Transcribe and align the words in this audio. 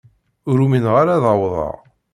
Ur 0.49 0.57
umineɣ 0.65 0.95
ara 1.01 1.11
ad 1.15 1.25
awḍeɣ. 1.31 1.75